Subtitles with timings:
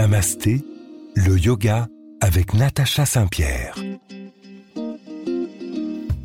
[0.00, 0.64] Namasté,
[1.14, 1.86] le yoga
[2.22, 3.74] avec Natacha Saint-Pierre.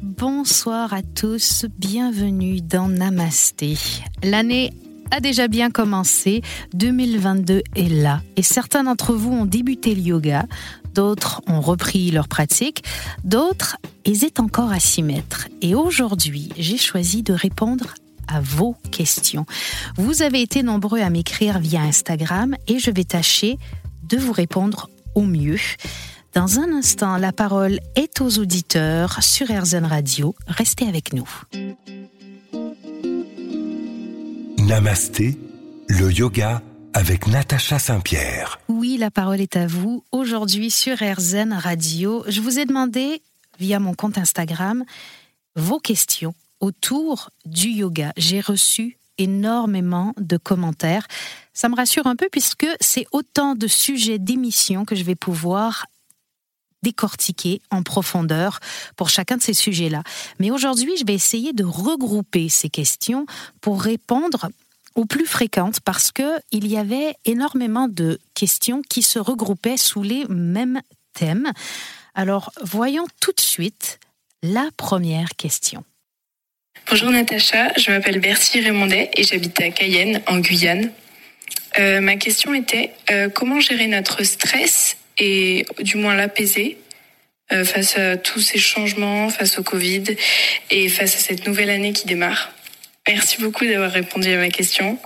[0.01, 3.75] Bonsoir à tous, bienvenue dans Namasté.
[4.23, 4.71] L'année
[5.11, 6.41] a déjà bien commencé,
[6.73, 10.45] 2022 est là et certains d'entre vous ont débuté le yoga,
[10.93, 12.85] d'autres ont repris leur pratique,
[13.25, 15.49] d'autres hésitent encore à s'y mettre.
[15.61, 17.93] Et aujourd'hui, j'ai choisi de répondre
[18.27, 19.45] à vos questions.
[19.97, 23.57] Vous avez été nombreux à m'écrire via Instagram et je vais tâcher
[24.03, 25.59] de vous répondre au mieux.
[26.33, 30.35] Dans un instant, la parole est aux auditeurs sur RZN Radio.
[30.47, 31.29] Restez avec nous.
[34.57, 35.37] Namasté,
[35.87, 36.61] le yoga
[36.93, 38.59] avec Natacha Saint-Pierre.
[38.67, 40.03] Oui, la parole est à vous.
[40.11, 43.21] Aujourd'hui sur RZN Radio, je vous ai demandé
[43.59, 44.83] via mon compte Instagram
[45.55, 46.33] vos questions
[46.65, 48.11] autour du yoga.
[48.17, 51.07] J'ai reçu énormément de commentaires.
[51.53, 55.85] Ça me rassure un peu puisque c'est autant de sujets d'émission que je vais pouvoir
[56.81, 58.59] décortiquer en profondeur
[58.95, 60.03] pour chacun de ces sujets-là.
[60.39, 63.25] Mais aujourd'hui, je vais essayer de regrouper ces questions
[63.61, 64.49] pour répondre
[64.95, 70.03] aux plus fréquentes parce que il y avait énormément de questions qui se regroupaient sous
[70.03, 70.81] les mêmes
[71.13, 71.51] thèmes.
[72.15, 73.99] Alors, voyons tout de suite
[74.41, 75.83] la première question.
[76.87, 80.91] Bonjour Natacha, je m'appelle Bertie Raymondet et j'habite à Cayenne, en Guyane.
[81.79, 86.77] Euh, ma question était euh, comment gérer notre stress et du moins l'apaiser
[87.51, 90.03] euh, face à tous ces changements, face au Covid
[90.69, 92.51] et face à cette nouvelle année qui démarre?
[93.07, 94.99] Merci beaucoup d'avoir répondu à ma question.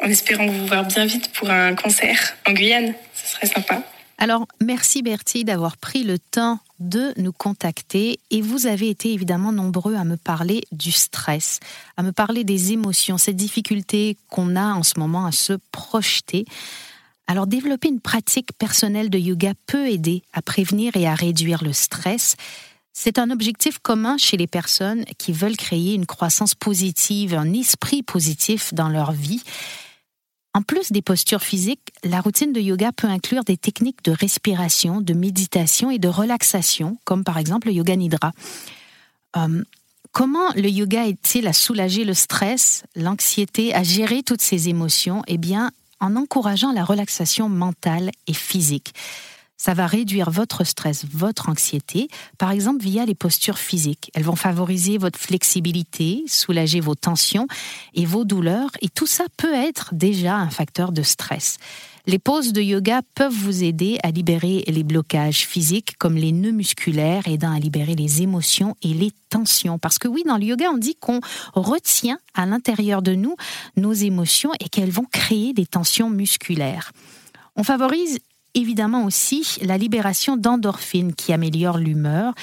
[0.00, 3.82] En espérant vous voir bien vite pour un concert en Guyane, ce serait sympa.
[4.18, 9.52] Alors, merci Bertie d'avoir pris le temps de nous contacter et vous avez été évidemment
[9.52, 11.60] nombreux à me parler du stress,
[11.96, 16.44] à me parler des émotions, cette difficulté qu'on a en ce moment à se projeter.
[17.26, 21.72] Alors, développer une pratique personnelle de yoga peut aider à prévenir et à réduire le
[21.72, 22.36] stress.
[22.92, 28.02] C'est un objectif commun chez les personnes qui veulent créer une croissance positive, un esprit
[28.02, 29.42] positif dans leur vie.
[30.56, 35.02] En plus des postures physiques, la routine de yoga peut inclure des techniques de respiration,
[35.02, 38.32] de méditation et de relaxation, comme par exemple le yoga nidra.
[39.36, 39.62] Euh,
[40.12, 45.22] comment le yoga aide-t-il à soulager le stress, l'anxiété, à gérer toutes ces émotions?
[45.26, 48.94] Eh bien, en encourageant la relaxation mentale et physique.
[49.56, 54.10] Ça va réduire votre stress, votre anxiété, par exemple via les postures physiques.
[54.14, 57.46] Elles vont favoriser votre flexibilité, soulager vos tensions
[57.94, 61.58] et vos douleurs, et tout ça peut être déjà un facteur de stress.
[62.08, 66.52] Les poses de yoga peuvent vous aider à libérer les blocages physiques comme les nœuds
[66.52, 69.78] musculaires, aidant à libérer les émotions et les tensions.
[69.78, 71.20] Parce que oui, dans le yoga, on dit qu'on
[71.54, 73.34] retient à l'intérieur de nous
[73.76, 76.92] nos émotions et qu'elles vont créer des tensions musculaires.
[77.56, 78.20] On favorise
[78.56, 82.34] évidemment aussi la libération d'endorphines qui améliorent l'humeur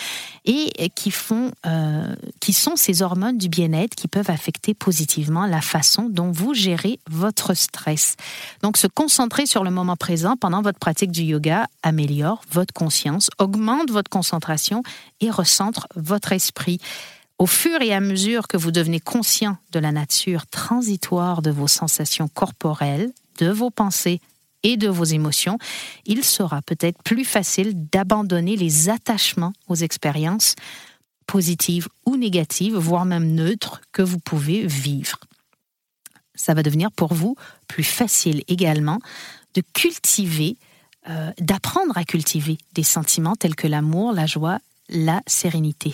[0.45, 2.15] et qui font, euh,
[2.51, 7.55] sont ces hormones du bien-être qui peuvent affecter positivement la façon dont vous gérez votre
[7.55, 8.15] stress.
[8.61, 13.29] Donc, se concentrer sur le moment présent pendant votre pratique du yoga améliore votre conscience,
[13.39, 14.83] augmente votre concentration
[15.19, 16.79] et recentre votre esprit.
[17.39, 21.67] Au fur et à mesure que vous devenez conscient de la nature transitoire de vos
[21.67, 24.21] sensations corporelles, de vos pensées,
[24.63, 25.57] et de vos émotions,
[26.05, 30.55] il sera peut-être plus facile d'abandonner les attachements aux expériences
[31.27, 35.19] positives ou négatives, voire même neutres, que vous pouvez vivre.
[36.35, 37.35] Ça va devenir pour vous
[37.67, 38.99] plus facile également
[39.53, 40.57] de cultiver,
[41.09, 45.93] euh, d'apprendre à cultiver des sentiments tels que l'amour, la joie, la sérénité.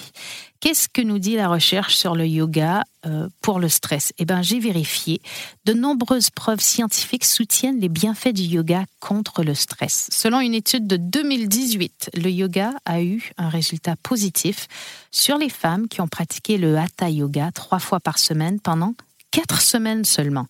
[0.60, 4.12] Qu'est-ce que nous dit la recherche sur le yoga euh, pour le stress?
[4.18, 5.22] Eh bien, j'ai vérifié.
[5.66, 10.10] De nombreuses preuves scientifiques soutiennent les bienfaits du yoga contre le stress.
[10.12, 14.68] Selon une étude de 2018, le yoga a eu un résultat positif
[15.12, 18.96] sur les femmes qui ont pratiqué le hatha yoga trois fois par semaine pendant
[19.32, 20.48] quatre semaines seulement.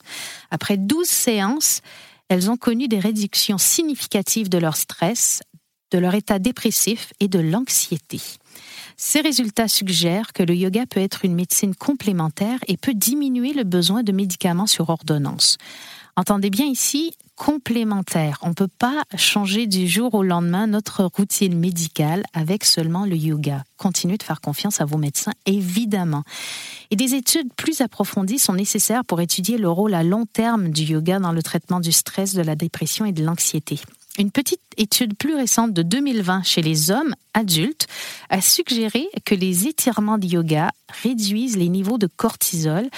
[0.52, 1.82] Après 12 séances,
[2.30, 5.42] elles ont connu des réductions significatives de leur stress,
[5.92, 8.20] de leur état dépressif et de l'anxiété.
[8.98, 13.64] Ces résultats suggèrent que le yoga peut être une médecine complémentaire et peut diminuer le
[13.64, 15.58] besoin de médicaments sur ordonnance.
[16.18, 18.40] Entendez bien ici, complémentaire.
[18.42, 23.16] On ne peut pas changer du jour au lendemain notre routine médicale avec seulement le
[23.16, 23.64] yoga.
[23.78, 26.24] Continuez de faire confiance à vos médecins, évidemment.
[26.92, 30.84] Et des études plus approfondies sont nécessaires pour étudier le rôle à long terme du
[30.84, 33.80] yoga dans le traitement du stress, de la dépression et de l'anxiété.
[34.18, 37.88] Une petite étude plus récente de 2020 chez les hommes adultes
[38.30, 40.72] a suggéré que les étirements de yoga
[41.04, 42.90] réduisent les niveaux de cortisol,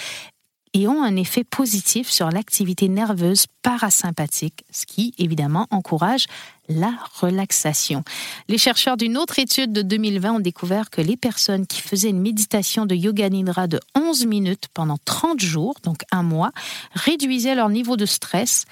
[0.73, 6.27] et ont un effet positif sur l'activité nerveuse parasympathique, ce qui évidemment encourage
[6.69, 8.03] la relaxation.
[8.47, 12.21] Les chercheurs d'une autre étude de 2020 ont découvert que les personnes qui faisaient une
[12.21, 16.51] méditation de yoga nidra de 11 minutes pendant 30 jours, donc un mois,
[16.93, 18.65] réduisaient leur niveau de stress,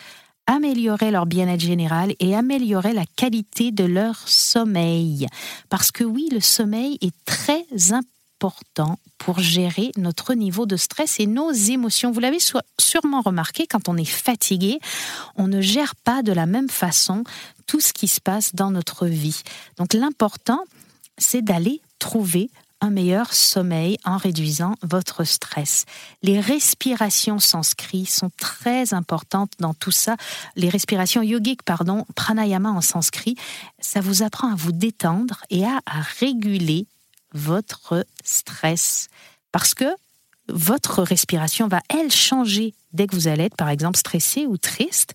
[0.50, 5.28] amélioraient leur bien-être général et amélioraient la qualité de leur sommeil.
[5.70, 11.28] Parce que oui, le sommeil est très important pour gérer notre niveau de stress et
[11.28, 12.12] nos émotions.
[12.12, 12.40] Vous l'avez
[12.80, 14.80] sûrement remarqué, quand on est fatigué,
[15.36, 17.24] on ne gère pas de la même façon
[17.68, 19.44] tout ce qui se passe dans notre vie.
[19.78, 20.64] Donc l'important,
[21.20, 22.50] c'est d'aller trouver
[22.82, 25.86] un meilleur sommeil en réduisant votre stress.
[26.24, 30.16] Les respirations sanskrit sont très importantes dans tout ça.
[30.56, 33.36] Les respirations yogiques, pardon, pranayama en sanskrit,
[33.80, 36.88] ça vous apprend à vous détendre et à, à réguler
[37.34, 39.08] votre stress.
[39.52, 39.86] Parce que
[40.48, 45.14] votre respiration va, elle, changer dès que vous allez être, par exemple, stressé ou triste.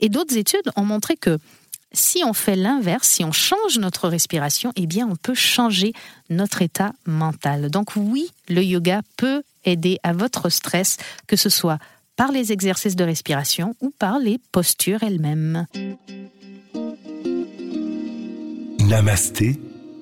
[0.00, 1.38] Et d'autres études ont montré que
[1.96, 5.92] si on fait l'inverse, si on change notre respiration, eh bien, on peut changer
[6.30, 7.70] notre état mental.
[7.70, 11.78] Donc oui, le yoga peut aider à votre stress, que ce soit
[12.16, 15.66] par les exercices de respiration ou par les postures elles-mêmes.
[18.80, 19.58] Namasté,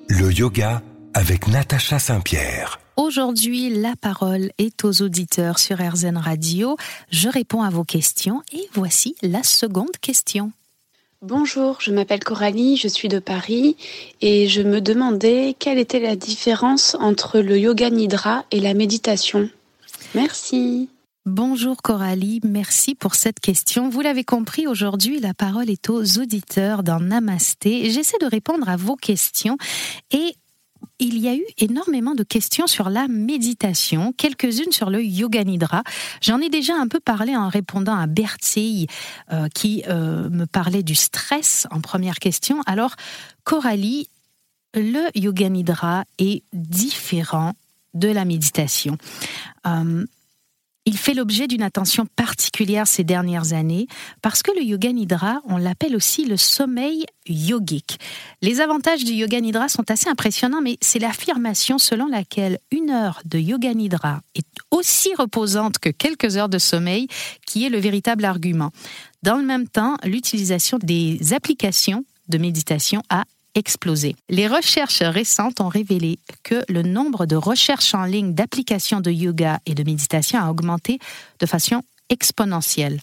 [0.07, 0.81] le yoga
[1.13, 2.79] avec Natacha Saint-Pierre.
[2.97, 6.77] Aujourd'hui, la parole est aux auditeurs sur RZN Radio.
[7.09, 10.51] Je réponds à vos questions et voici la seconde question.
[11.27, 13.77] Bonjour, je m'appelle Coralie, je suis de Paris
[14.21, 19.49] et je me demandais quelle était la différence entre le yoga nidra et la méditation.
[20.13, 20.87] Merci.
[21.25, 23.89] Bonjour Coralie, merci pour cette question.
[23.89, 27.89] Vous l'avez compris, aujourd'hui la parole est aux auditeurs dans Namasté.
[27.89, 29.57] J'essaie de répondre à vos questions
[30.11, 30.35] et
[30.99, 35.83] il y a eu énormément de questions sur la méditation, quelques-unes sur le yoga nidra.
[36.21, 38.87] J'en ai déjà un peu parlé en répondant à Bertille
[39.31, 42.61] euh, qui euh, me parlait du stress en première question.
[42.65, 42.95] Alors,
[43.43, 44.07] Coralie,
[44.73, 47.53] le yoga nidra est différent
[47.93, 48.97] de la méditation.
[49.67, 50.05] Euh,
[50.85, 53.87] il fait l'objet d'une attention particulière ces dernières années
[54.21, 57.99] parce que le yoga nidra, on l'appelle aussi le sommeil yogique.
[58.41, 63.21] Les avantages du yoga nidra sont assez impressionnants, mais c'est l'affirmation selon laquelle une heure
[63.25, 67.07] de yoga nidra est aussi reposante que quelques heures de sommeil
[67.47, 68.71] qui est le véritable argument.
[69.23, 73.23] Dans le même temps, l'utilisation des applications de méditation a
[73.55, 74.15] explosé.
[74.29, 79.59] Les recherches récentes ont révélé que le nombre de recherches en ligne d'applications de yoga
[79.65, 80.99] et de méditation a augmenté
[81.39, 82.99] de façon exponentielle.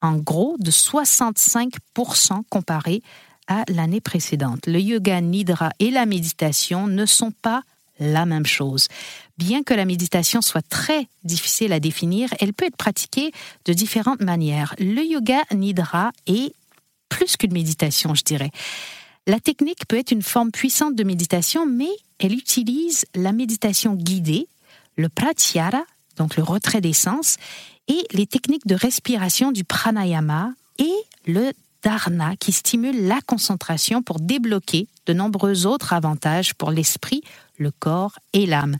[0.00, 3.02] En gros, de 65% comparé
[3.48, 4.66] à l'année précédente.
[4.66, 7.62] Le yoga nidra et la méditation ne sont pas
[7.98, 8.88] la même chose.
[9.36, 13.32] Bien que la méditation soit très difficile à définir, elle peut être pratiquée
[13.66, 14.74] de différentes manières.
[14.78, 16.54] Le yoga nidra est
[17.08, 18.50] plus qu'une méditation, je dirais.
[19.26, 24.48] La technique peut être une forme puissante de méditation, mais elle utilise la méditation guidée,
[24.96, 25.84] le pratyahara,
[26.16, 27.36] donc le retrait des sens,
[27.88, 30.92] et les techniques de respiration du pranayama et
[31.26, 31.52] le
[31.82, 37.22] dharna qui stimule la concentration pour débloquer de nombreux autres avantages pour l'esprit,
[37.58, 38.76] le corps et l'âme.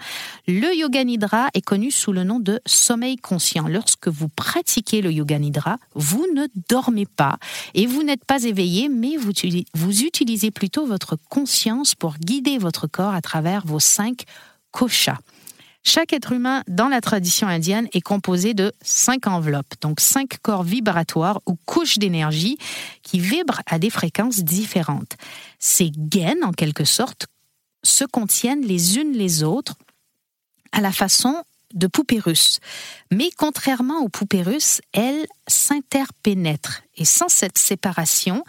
[0.48, 3.68] Le yoga nidra est connu sous le nom de sommeil conscient.
[3.68, 7.38] Lorsque vous pratiquez le yoga nidra, vous ne dormez pas
[7.74, 13.14] et vous n'êtes pas éveillé, mais vous, utilisez plutôt votre conscience pour guider votre corps
[13.14, 14.24] à travers vos cinq
[14.70, 15.18] koshas.
[15.82, 20.62] Chaque être humain dans la tradition indienne est composé de cinq enveloppes, donc cinq corps
[20.62, 22.58] vibratoires ou couches d'énergie
[23.02, 25.16] qui vibrent à des fréquences différentes.
[25.58, 27.26] Ces gaines, en quelque sorte,
[27.82, 29.76] se contiennent les unes les autres
[30.72, 31.42] à la façon
[31.74, 32.58] de poupées russes.
[33.10, 36.82] Mais contrairement aux poupées russes, elles s'interpénètrent.
[36.96, 38.44] Et sans cette séparation,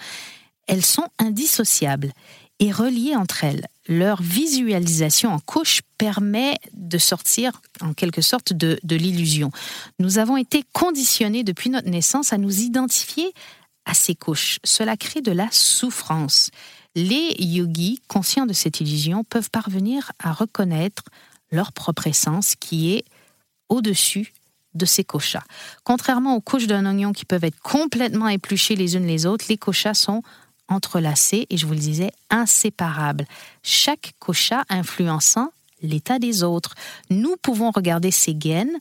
[0.67, 2.11] elles sont indissociables
[2.61, 3.67] et reliées entre elles.
[3.87, 9.51] Leur visualisation en couche permet de sortir en quelque sorte de, l'illusion.
[9.99, 13.33] Nous avons été conditionnés depuis notre naissance à nous identifier
[13.85, 14.59] à ces couches.
[14.63, 16.51] Cela crée de la souffrance
[16.93, 21.03] les yogis, conscients de cette illusion, peuvent parvenir à reconnaître
[21.51, 23.05] leur propre essence qui est
[23.69, 24.33] au-dessus
[24.73, 25.43] de ces koshas.
[25.83, 29.57] Contrairement aux couches d'un oignon qui peuvent être complètement épluchées les unes les autres, les
[29.57, 30.21] koshas sont
[30.67, 33.25] entrelacés et je vous le disais, inséparables.
[33.63, 35.51] Chaque kosha influençant
[35.81, 36.75] l'état des autres.
[37.09, 38.77] Nous pouvons regarder ces gaines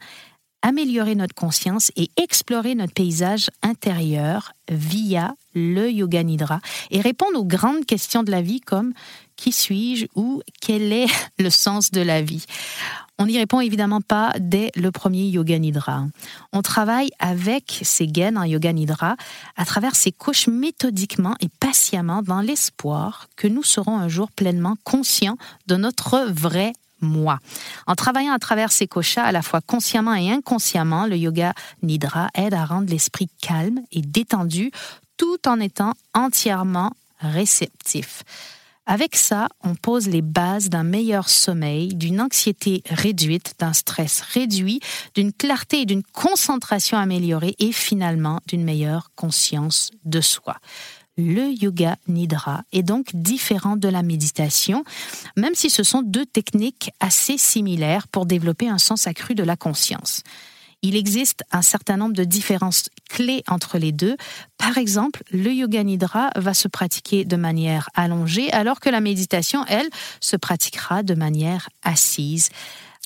[0.62, 6.60] améliorer notre conscience et explorer notre paysage intérieur via le yoga nidra
[6.90, 8.92] et répondre aux grandes questions de la vie comme
[9.36, 11.06] qui suis-je ou quel est
[11.38, 12.44] le sens de la vie.
[13.20, 16.06] On n'y répond évidemment pas dès le premier Yoga Nidra.
[16.54, 19.16] On travaille avec ces gaines en Yoga Nidra
[19.58, 24.76] à travers ces couches méthodiquement et patiemment dans l'espoir que nous serons un jour pleinement
[24.84, 25.36] conscients
[25.66, 26.72] de notre vrai
[27.02, 27.40] moi.
[27.86, 32.28] En travaillant à travers ces koshas, à la fois consciemment et inconsciemment, le yoga nidra
[32.32, 34.70] aide à rendre l'esprit calme et détendu
[35.18, 38.24] tout en étant entièrement réceptif.
[38.90, 44.80] Avec ça, on pose les bases d'un meilleur sommeil, d'une anxiété réduite, d'un stress réduit,
[45.14, 50.56] d'une clarté et d'une concentration améliorée et finalement d'une meilleure conscience de soi
[51.16, 54.84] le yoga nidra est donc différent de la méditation,
[55.36, 59.56] même si ce sont deux techniques assez similaires pour développer un sens accru de la
[59.56, 60.22] conscience.
[60.82, 64.16] Il existe un certain nombre de différences clés entre les deux.
[64.56, 69.64] Par exemple, le yoga nidra va se pratiquer de manière allongée, alors que la méditation,
[69.68, 69.88] elle,
[70.20, 72.48] se pratiquera de manière assise.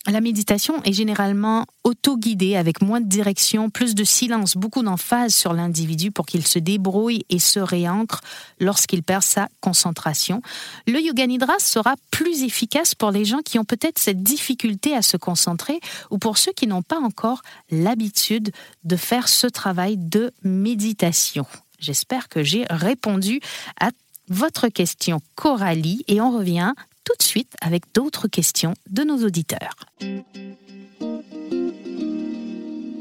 [0.06, 5.54] La méditation est généralement auto-guidée avec moins de direction, plus de silence, beaucoup d'emphase sur
[5.54, 8.20] l'individu pour qu'il se débrouille et se réancre
[8.60, 10.42] lorsqu'il perd sa concentration.
[10.86, 15.00] Le yoga nidra sera plus efficace pour les gens qui ont peut-être cette difficulté à
[15.00, 15.80] se concentrer
[16.10, 18.52] ou pour ceux qui n'ont pas encore l'habitude
[18.84, 21.46] de faire ce travail de méditation.
[21.78, 23.40] J'espère que j'ai répondu
[23.80, 23.88] à
[24.28, 29.76] votre question Coralie et on revient tout de suite avec d'autres questions de nos auditeurs.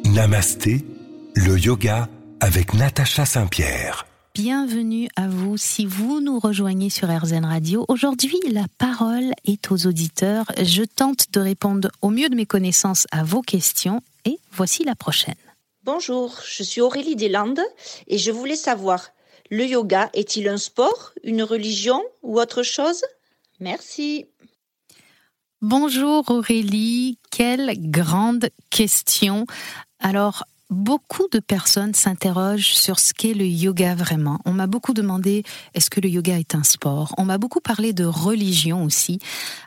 [0.05, 0.85] Namasté,
[1.35, 4.05] le yoga avec Natacha Saint-Pierre.
[4.35, 7.85] Bienvenue à vous si vous nous rejoignez sur RZN Radio.
[7.87, 10.45] Aujourd'hui, la parole est aux auditeurs.
[10.61, 14.95] Je tente de répondre au mieux de mes connaissances à vos questions et voici la
[14.95, 15.35] prochaine.
[15.83, 17.61] Bonjour, je suis Aurélie Deslandes
[18.07, 19.09] et je voulais savoir,
[19.51, 23.03] le yoga est-il un sport, une religion ou autre chose?
[23.59, 24.25] Merci.
[25.61, 29.45] Bonjour Aurélie, quelle grande question.
[29.99, 34.39] Alors, beaucoup de personnes s'interrogent sur ce qu'est le yoga vraiment.
[34.45, 35.43] On m'a beaucoup demandé
[35.73, 37.13] est-ce que le yoga est un sport?
[37.17, 39.19] On m'a beaucoup parlé de religion aussi.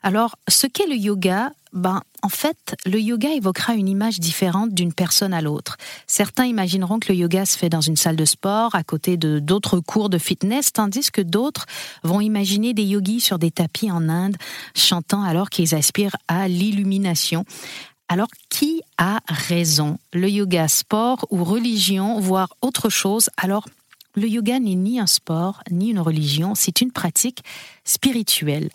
[0.03, 4.95] Alors, ce qu'est le yoga, ben, en fait, le yoga évoquera une image différente d'une
[4.95, 5.77] personne à l'autre.
[6.07, 9.39] Certains imagineront que le yoga se fait dans une salle de sport, à côté de
[9.39, 11.67] d'autres cours de fitness, tandis que d'autres
[12.03, 14.37] vont imaginer des yogis sur des tapis en Inde,
[14.75, 17.45] chantant alors qu'ils aspirent à l'illumination.
[18.09, 19.99] Alors, qui a raison?
[20.13, 23.29] Le yoga sport ou religion, voire autre chose?
[23.37, 23.67] Alors,
[24.17, 27.43] le yoga n'est ni un sport, ni une religion, c'est une pratique
[27.85, 28.71] spirituelle.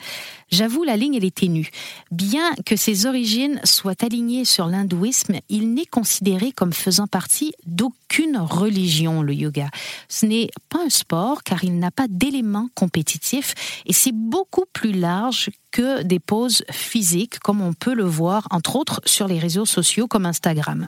[0.50, 1.70] J'avoue, la ligne, est ténue.
[2.12, 8.38] Bien que ses origines soient alignées sur l'hindouisme, il n'est considéré comme faisant partie d'aucune
[8.38, 9.70] religion, le yoga.
[10.08, 14.94] Ce n'est pas un sport car il n'a pas d'éléments compétitifs et c'est beaucoup plus
[14.94, 19.66] large que des poses physiques comme on peut le voir entre autres sur les réseaux
[19.66, 20.88] sociaux comme Instagram.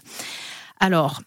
[0.80, 1.22] Alors,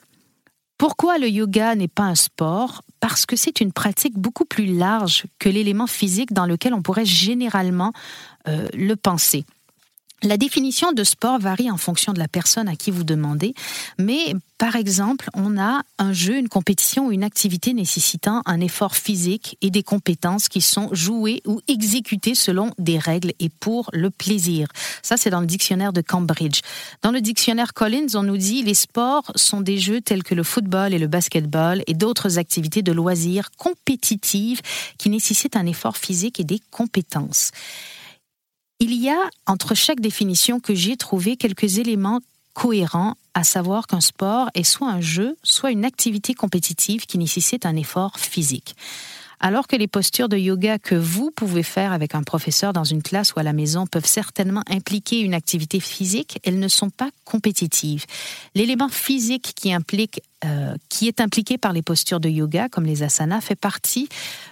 [0.78, 2.82] pourquoi le yoga n'est pas un sport?
[3.08, 7.04] Parce que c'est une pratique beaucoup plus large que l'élément physique dans lequel on pourrait
[7.04, 7.92] généralement
[8.48, 9.44] euh, le penser.
[10.22, 13.54] La définition de sport varie en fonction de la personne à qui vous demandez,
[13.98, 18.96] mais par exemple, on a un jeu, une compétition ou une activité nécessitant un effort
[18.96, 24.08] physique et des compétences qui sont jouées ou exécutées selon des règles et pour le
[24.08, 24.68] plaisir.
[25.02, 26.62] Ça, c'est dans le dictionnaire de Cambridge.
[27.02, 30.42] Dans le dictionnaire Collins, on nous dit les sports sont des jeux tels que le
[30.42, 34.62] football et le basketball et d'autres activités de loisirs compétitives
[34.96, 37.50] qui nécessitent un effort physique et des compétences.
[38.78, 42.20] Il y a entre chaque définition que j'ai trouvé quelques éléments
[42.52, 47.64] cohérents, à savoir qu'un sport est soit un jeu, soit une activité compétitive qui nécessite
[47.64, 48.76] un effort physique.
[49.40, 53.02] Alors que les postures de yoga que vous pouvez faire avec un professeur dans une
[53.02, 57.10] classe ou à la maison peuvent certainement impliquer une activité physique, elles ne sont pas
[57.24, 58.04] compétitives.
[58.54, 63.02] L'élément physique qui, implique, euh, qui est impliqué par les postures de yoga, comme les
[63.02, 64.08] asanas, fait partie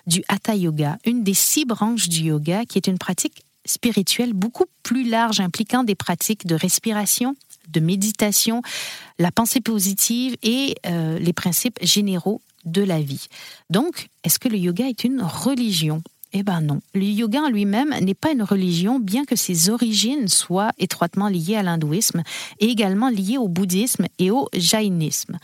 [0.07, 4.67] du hatha yoga, une des six branches du yoga qui est une pratique spirituel beaucoup
[4.83, 7.37] plus large, impliquant des pratiques de respiration,
[7.69, 8.63] de méditation,
[9.19, 13.27] la pensée positive et euh, les principes généraux de la vie.
[13.71, 16.03] Donc, est-ce que le yoga est une religion?
[16.37, 16.81] Eh bien non.
[16.95, 21.57] Le yoga en lui-même n'est pas une religion, bien que ses origines soient étroitement liées
[21.57, 22.23] à l'hindouisme
[22.59, 25.39] et également liées au bouddhisme et au jainisme.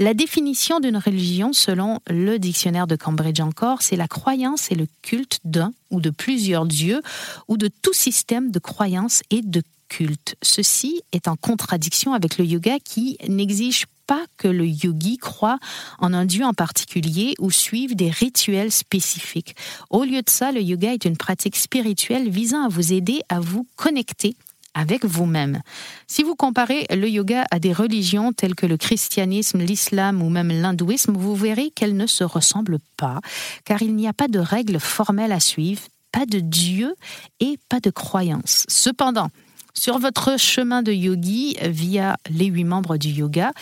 [0.00, 4.86] La définition d'une religion, selon le dictionnaire de Cambridge encore, c'est la croyance et le
[5.02, 7.02] culte d'un ou de plusieurs dieux
[7.48, 10.36] ou de tout système de croyance et de culte.
[10.40, 15.58] Ceci est en contradiction avec le yoga qui n'exige pas que le yogi croit
[15.98, 19.56] en un dieu en particulier ou suive des rituels spécifiques.
[19.90, 23.40] Au lieu de ça, le yoga est une pratique spirituelle visant à vous aider à
[23.40, 24.36] vous connecter
[24.74, 25.60] avec vous-même.
[26.06, 30.48] Si vous comparez le yoga à des religions telles que le christianisme, l'islam ou même
[30.48, 33.20] l'hindouisme, vous verrez qu'elles ne se ressemblent pas,
[33.64, 35.82] car il n'y a pas de règles formelles à suivre,
[36.12, 36.94] pas de Dieu
[37.40, 38.64] et pas de croyance.
[38.68, 39.30] Cependant,
[39.78, 43.52] sur votre chemin de yogi via les huit membres du yoga,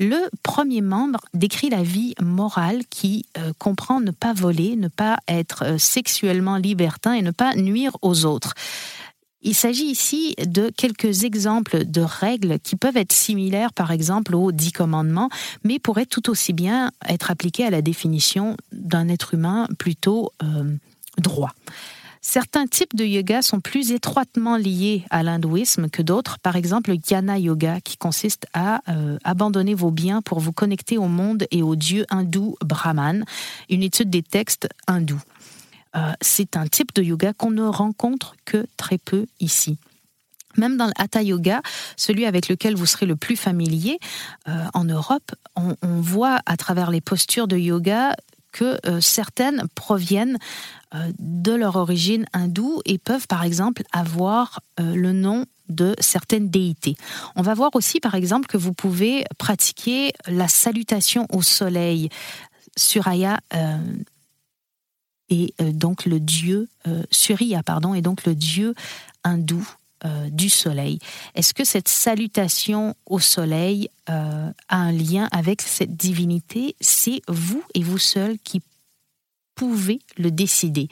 [0.00, 5.18] le premier membre décrit la vie morale qui euh, comprend ne pas voler, ne pas
[5.28, 8.54] être euh, sexuellement libertin et ne pas nuire aux autres.
[9.42, 14.50] Il s'agit ici de quelques exemples de règles qui peuvent être similaires, par exemple, aux
[14.50, 15.30] dix commandements,
[15.62, 20.64] mais pourraient tout aussi bien être appliquées à la définition d'un être humain plutôt euh,
[21.18, 21.52] droit.
[22.20, 26.38] Certains types de yoga sont plus étroitement liés à l'hindouisme que d'autres.
[26.40, 30.98] Par exemple, le Jnana Yoga, qui consiste à euh, abandonner vos biens pour vous connecter
[30.98, 33.24] au monde et au dieu hindou Brahman,
[33.70, 35.22] une étude des textes hindous.
[35.96, 39.78] Euh, c'est un type de yoga qu'on ne rencontre que très peu ici.
[40.56, 41.62] Même dans le Hatha Yoga,
[41.96, 43.98] celui avec lequel vous serez le plus familier
[44.48, 48.14] euh, en Europe, on, voit à travers les postures de yoga
[48.52, 50.38] que euh, certaines proviennent
[51.18, 56.96] de leur origine hindoue et peuvent par exemple avoir le nom de certaines déités.
[57.36, 62.08] On va voir aussi par exemple que vous pouvez pratiquer la salutation au soleil,
[62.74, 63.38] Suraya
[65.30, 68.74] et euh, donc le dieu euh, Surya, pardon, et donc le dieu
[69.24, 69.66] hindou
[70.04, 70.98] euh, du soleil.
[71.34, 76.76] Est-ce que cette salutation au soleil a un lien avec cette divinité?
[76.80, 78.62] C'est vous et vous seul qui
[79.54, 80.88] pouvez le décider.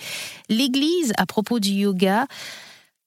[0.49, 2.27] L'Église, à propos du yoga,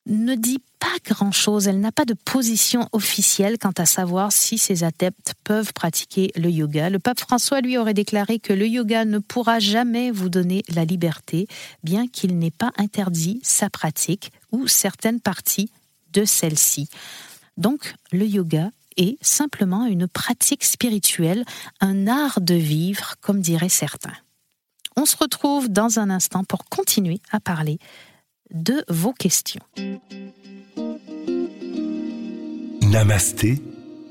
[0.06, 4.84] ne dit pas grand-chose, elle n'a pas de position officielle quant à savoir si ses
[4.84, 6.89] adeptes peuvent pratiquer le yoga.
[6.89, 10.86] Le pape François lui aurait déclaré que le yoga ne pourra jamais vous donner la
[10.86, 11.48] liberté,
[11.84, 15.70] bien qu'il n'ait pas interdit sa pratique ou certaines parties
[16.13, 16.89] de celle-ci.
[17.58, 21.46] Donc le yoga est simplement une pratique spirituelle,
[21.82, 24.15] un art de vivre, comme diraient certains.
[24.95, 27.80] On se retrouve dans un instant pour continuer à parler
[28.51, 29.62] de vos questions.
[32.81, 33.62] Namasté,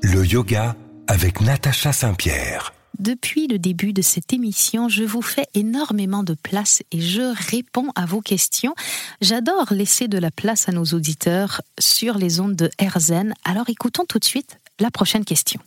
[0.01, 0.75] le yoga
[1.07, 2.73] avec Natacha Saint-Pierre.
[2.99, 7.91] Depuis le début de cette émission, je vous fais énormément de place et je réponds
[7.95, 8.75] à vos questions.
[9.21, 13.33] J'adore laisser de la place à nos auditeurs sur les ondes de RZN.
[13.45, 15.61] Alors écoutons tout de suite la prochaine question.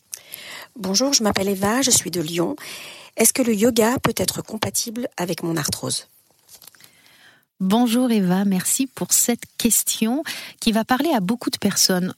[0.78, 2.56] Bonjour, je m'appelle Eva, je suis de Lyon.
[3.16, 6.06] Est-ce que le yoga peut être compatible avec mon arthrose?
[7.62, 10.24] Bonjour Eva, merci pour cette question
[10.58, 12.12] qui va parler à beaucoup de personnes.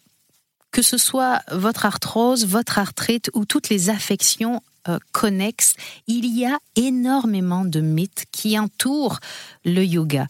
[0.70, 5.74] Que ce soit votre arthrose, votre arthrite ou toutes les affections euh, connexes,
[6.06, 9.20] il y a énormément de mythes qui entourent
[9.66, 10.28] le yoga.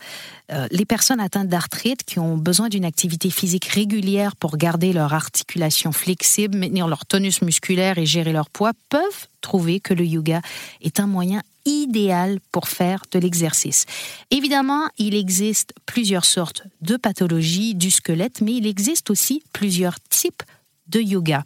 [0.50, 5.14] Euh, les personnes atteintes d'arthrite qui ont besoin d'une activité physique régulière pour garder leur
[5.14, 10.40] articulation flexible, maintenir leur tonus musculaire et gérer leur poids peuvent trouver que le yoga
[10.80, 13.86] est un moyen idéal pour faire de l'exercice.
[14.30, 20.42] Évidemment, il existe plusieurs sortes de pathologies du squelette, mais il existe aussi plusieurs types
[20.88, 21.44] de yoga.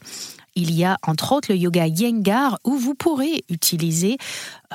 [0.54, 4.18] Il y a entre autres le yoga Yengar où vous pourrez utiliser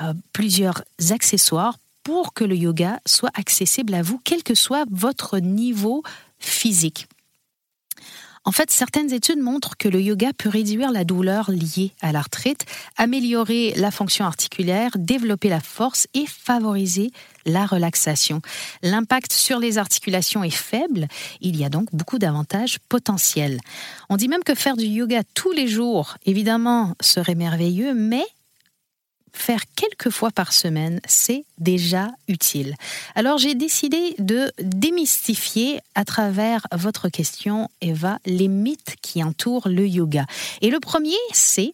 [0.01, 5.39] euh, plusieurs accessoires pour que le yoga soit accessible à vous, quel que soit votre
[5.39, 6.03] niveau
[6.39, 7.08] physique.
[8.45, 12.65] En fait, certaines études montrent que le yoga peut réduire la douleur liée à l'arthrite,
[12.97, 17.12] améliorer la fonction articulaire, développer la force et favoriser
[17.45, 18.41] la relaxation.
[18.82, 21.08] L'impact sur les articulations est faible,
[21.39, 23.62] il y a donc beaucoup d'avantages potentiels.
[24.10, 28.25] On dit même que faire du yoga tous les jours, évidemment, serait merveilleux, mais
[29.34, 32.76] faire quelques fois par semaine, c'est déjà utile.
[33.15, 39.88] Alors j'ai décidé de démystifier à travers votre question, Eva, les mythes qui entourent le
[39.88, 40.26] yoga.
[40.62, 41.74] Et le premier, c'est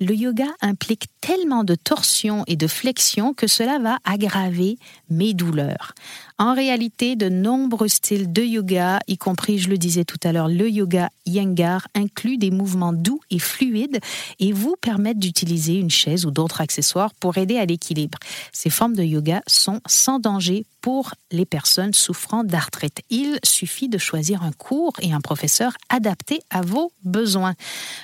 [0.00, 4.78] le yoga implique tellement de torsions et de flexions que cela va aggraver
[5.10, 5.94] mes douleurs.
[6.40, 10.48] En réalité, de nombreux styles de yoga, y compris, je le disais tout à l'heure,
[10.48, 14.00] le yoga Yangar, incluent des mouvements doux et fluides
[14.38, 18.18] et vous permettent d'utiliser une chaise ou d'autres accessoires pour aider à l'équilibre.
[18.54, 23.02] Ces formes de yoga sont sans danger pour les personnes souffrant d'arthrite.
[23.10, 27.54] Il suffit de choisir un cours et un professeur adapté à vos besoins.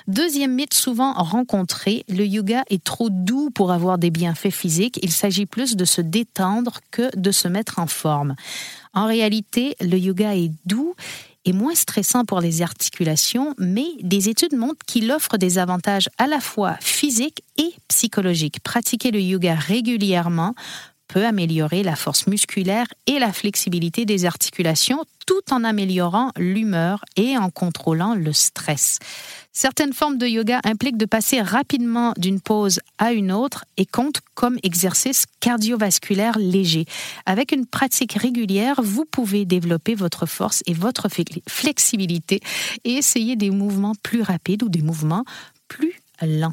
[0.09, 4.99] Deuxième mythe souvent rencontré, le yoga est trop doux pour avoir des bienfaits physiques.
[5.03, 7.87] Il s'agit plus de se détendre que de se mettre en
[8.94, 10.94] En réalité, le yoga est doux
[11.44, 16.26] et moins stressant pour les articulations, mais des études montrent qu'il offre des avantages à
[16.26, 18.60] la fois physiques et psychologiques.
[18.60, 20.54] Pratiquer le yoga régulièrement
[21.09, 27.37] peut améliorer la force musculaire et la flexibilité des articulations tout en améliorant l'humeur et
[27.37, 28.99] en contrôlant le stress.
[29.53, 34.21] Certaines formes de yoga impliquent de passer rapidement d'une pause à une autre et comptent
[34.35, 36.85] comme exercice cardiovasculaire léger.
[37.25, 41.09] Avec une pratique régulière, vous pouvez développer votre force et votre
[41.49, 42.40] flexibilité
[42.85, 45.25] et essayer des mouvements plus rapides ou des mouvements
[45.69, 46.53] plus lents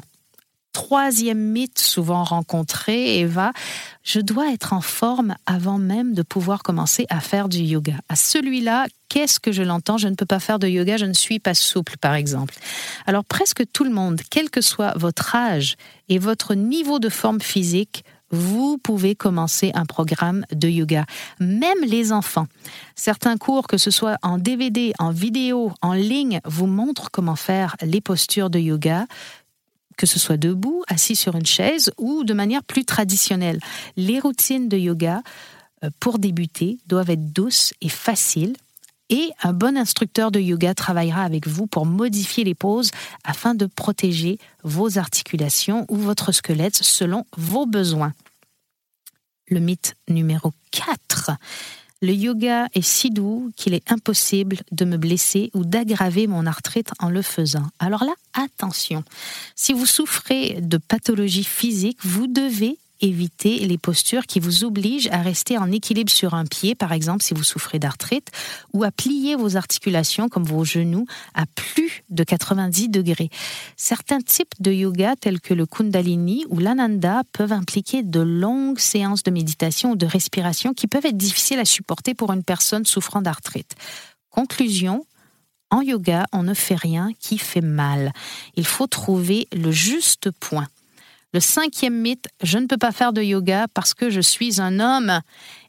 [0.74, 3.52] troisième mythe souvent rencontré, Eva,
[4.02, 7.94] je dois être en forme avant même de pouvoir commencer à faire du yoga.
[8.10, 9.96] À celui-là, qu'est-ce que je l'entends?
[9.96, 12.54] Je ne peux pas faire de yoga, je ne suis pas souple, par exemple.
[13.06, 15.76] Alors presque tout le monde, quel que soit votre âge
[16.10, 21.06] et votre niveau de forme physique, vous pouvez commencer un programme de yoga.
[21.38, 22.48] Même les enfants.
[22.96, 27.76] Certains cours, que ce soit en DVD, en vidéo, en ligne, vous montrent comment faire
[27.80, 29.06] les postures de yoga
[29.96, 33.60] que ce soit debout, assis sur une chaise ou de manière plus traditionnelle.
[33.96, 35.22] Les routines de yoga,
[35.82, 38.54] euh, pour débuter, doivent être douces et faciles.
[39.10, 42.90] Et un bon instructeur de yoga travaillera avec vous pour modifier les poses
[43.22, 48.14] afin de protéger vos articulations ou votre squelette selon vos besoins.
[49.48, 51.32] Le mythe numéro 4.
[52.04, 56.90] Le yoga est si doux qu'il est impossible de me blesser ou d'aggraver mon arthrite
[56.98, 57.64] en le faisant.
[57.78, 59.04] Alors là, attention.
[59.54, 65.22] Si vous souffrez de pathologie physique, vous devez éviter les postures qui vous obligent à
[65.22, 68.30] rester en équilibre sur un pied, par exemple si vous souffrez d'arthrite,
[68.72, 73.30] ou à plier vos articulations comme vos genoux à plus de 90 degrés.
[73.76, 79.22] Certains types de yoga tels que le kundalini ou l'ananda peuvent impliquer de longues séances
[79.22, 83.22] de méditation ou de respiration qui peuvent être difficiles à supporter pour une personne souffrant
[83.22, 83.74] d'arthrite.
[84.30, 85.06] Conclusion,
[85.70, 88.12] en yoga, on ne fait rien qui fait mal.
[88.56, 90.68] Il faut trouver le juste point.
[91.34, 94.78] Le cinquième mythe, je ne peux pas faire de yoga parce que je suis un
[94.78, 95.20] homme.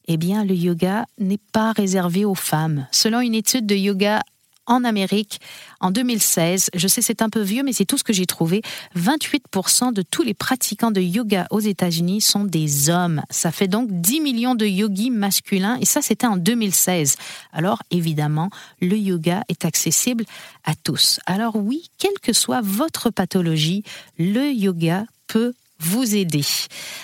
[0.08, 2.86] Eh bien, le yoga n'est pas réservé aux femmes.
[2.92, 4.22] Selon une étude de yoga
[4.68, 5.42] en Amérique
[5.80, 6.70] en 2016.
[6.76, 8.62] Je sais, c'est un peu vieux, mais c'est tout ce que j'ai trouvé.
[8.96, 13.24] 28% de tous les pratiquants de yoga aux États-Unis sont des hommes.
[13.32, 17.16] Ça fait donc 10 millions de yogis masculins et ça, c'était en 2016.
[17.54, 18.50] Alors, évidemment,
[18.82, 20.26] le yoga est accessible
[20.64, 21.20] à tous.
[21.26, 23.84] Alors oui, quelle que soit votre pathologie,
[24.20, 26.44] le yoga peut vous aider.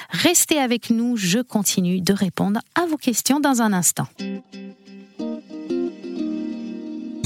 [0.10, 4.08] Restez avec nous, je continue de répondre à vos questions dans un instant.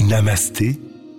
[0.00, 0.78] Namasté,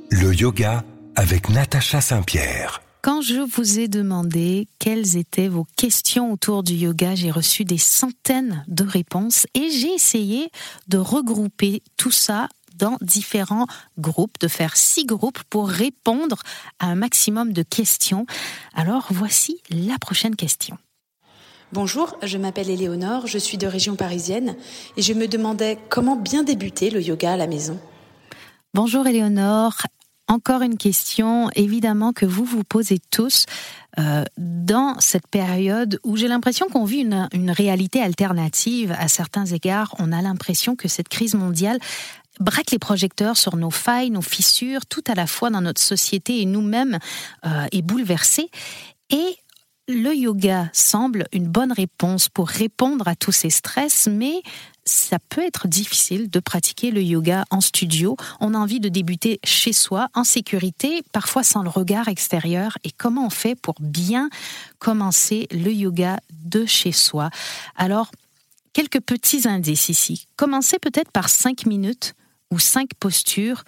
[0.09, 0.83] le yoga
[1.15, 2.81] avec Natacha Saint-Pierre.
[3.01, 7.77] Quand je vous ai demandé quelles étaient vos questions autour du yoga, j'ai reçu des
[7.77, 10.49] centaines de réponses et j'ai essayé
[10.87, 16.37] de regrouper tout ça dans différents groupes, de faire six groupes pour répondre
[16.79, 18.25] à un maximum de questions.
[18.73, 20.77] Alors voici la prochaine question.
[21.73, 24.55] Bonjour, je m'appelle Éléonore, je suis de région parisienne
[24.95, 27.77] et je me demandais comment bien débuter le yoga à la maison.
[28.73, 29.73] Bonjour Éléonore,
[30.29, 33.45] encore une question évidemment que vous vous posez tous
[33.99, 39.45] euh, dans cette période où j'ai l'impression qu'on vit une, une, réalité alternative à certains
[39.45, 39.95] égards.
[39.99, 41.79] On a l'impression que cette crise mondiale
[42.39, 46.41] braque les projecteurs sur nos failles, nos fissures, tout à la fois dans notre société
[46.41, 46.99] et nous-mêmes
[47.45, 48.49] euh, est bouleversé.
[49.09, 49.37] Et
[49.89, 54.41] le yoga semble une bonne réponse pour répondre à tous ces stress, mais
[54.83, 58.17] ça peut être difficile de pratiquer le yoga en studio.
[58.39, 62.77] On a envie de débuter chez soi, en sécurité, parfois sans le regard extérieur.
[62.83, 64.29] Et comment on fait pour bien
[64.79, 67.29] commencer le yoga de chez soi?
[67.75, 68.11] Alors,
[68.73, 70.27] quelques petits indices ici.
[70.35, 72.13] Commencez peut-être par cinq minutes
[72.51, 73.63] ou cinq postures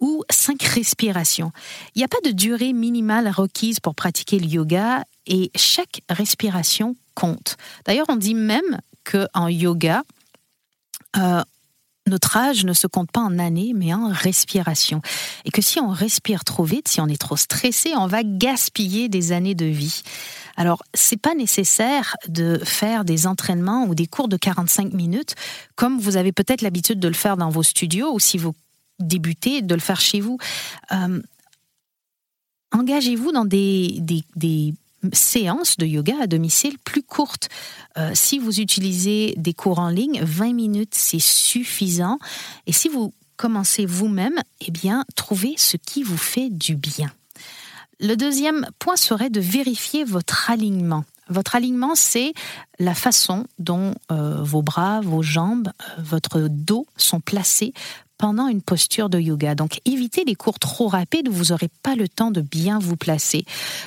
[0.00, 1.52] ou cinq respirations.
[1.94, 6.96] Il n'y a pas de durée minimale requise pour pratiquer le yoga et chaque respiration
[7.14, 7.56] compte.
[7.84, 10.02] D'ailleurs, on dit même qu'en yoga,
[11.16, 11.42] euh,
[12.06, 15.02] notre âge ne se compte pas en années, mais en respiration.
[15.44, 19.08] Et que si on respire trop vite, si on est trop stressé, on va gaspiller
[19.08, 20.02] des années de vie.
[20.56, 25.34] Alors, c'est pas nécessaire de faire des entraînements ou des cours de 45 minutes,
[25.76, 28.54] comme vous avez peut-être l'habitude de le faire dans vos studios, ou si vous
[28.98, 30.38] débutez, de le faire chez vous.
[30.92, 31.20] Euh,
[32.72, 34.74] engagez-vous dans des, des,
[35.12, 37.48] séances de yoga à domicile plus courtes.
[37.98, 42.18] Euh, si vous utilisez des cours en ligne, 20 minutes, c'est suffisant.
[42.66, 47.10] Et si vous commencez vous-même, eh bien, trouvez ce qui vous fait du bien.
[48.00, 51.04] Le deuxième point serait de vérifier votre alignement.
[51.28, 52.34] Votre alignement, c'est
[52.78, 57.72] la façon dont euh, vos bras, vos jambes, euh, votre dos sont placés
[58.22, 59.56] pendant une posture de yoga.
[59.56, 63.44] Donc évitez les cours trop rapides vous n'aurez pas le temps de bien vous placer.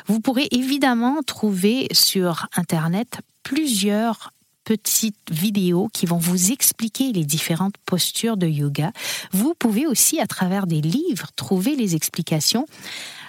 [0.07, 4.33] Vous pourrez évidemment trouver sur Internet plusieurs
[4.65, 8.91] petites vidéos qui vont vous expliquer les différentes postures de yoga.
[9.31, 12.65] Vous pouvez aussi, à travers des livres, trouver les explications.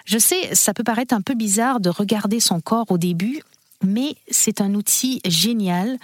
[0.07, 3.43] Je sais, ça peut paraître un peu bizarre de regarder son corps au début,
[3.81, 5.99] mais c'est un outil génial.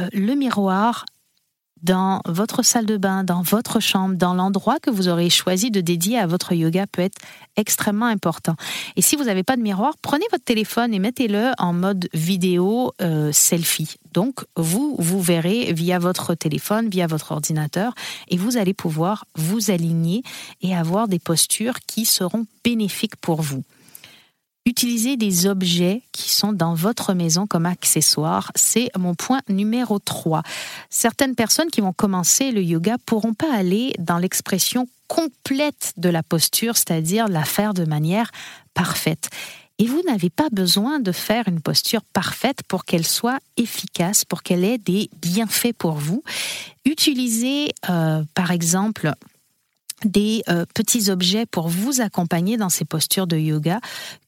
[0.00, 1.04] Euh, le miroir
[1.82, 5.80] dans votre salle de bain, dans votre chambre, dans l'endroit que vous aurez choisi de
[5.80, 7.18] dédier à votre yoga peut être
[7.56, 8.56] extrêmement important.
[8.96, 12.92] Et si vous n'avez pas de miroir, prenez votre téléphone et mettez-le en mode vidéo
[13.00, 13.96] euh, selfie.
[14.12, 17.94] Donc, vous, vous verrez via votre téléphone, via votre ordinateur,
[18.28, 20.22] et vous allez pouvoir vous aligner
[20.62, 23.62] et avoir des postures qui seront bénéfiques pour vous.
[24.68, 28.52] Utilisez des objets qui sont dans votre maison comme accessoires.
[28.54, 30.42] C'est mon point numéro 3.
[30.90, 36.22] Certaines personnes qui vont commencer le yoga pourront pas aller dans l'expression complète de la
[36.22, 38.30] posture, c'est-à-dire la faire de manière
[38.74, 39.30] parfaite.
[39.78, 44.42] Et vous n'avez pas besoin de faire une posture parfaite pour qu'elle soit efficace, pour
[44.42, 46.22] qu'elle ait des bienfaits pour vous.
[46.84, 49.14] Utilisez, euh, par exemple,
[50.04, 53.80] des euh, petits objets pour vous accompagner dans ces postures de yoga